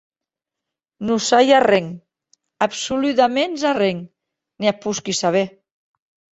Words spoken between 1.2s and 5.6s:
sai arren, absoludaments arren, ne ac posqui saber.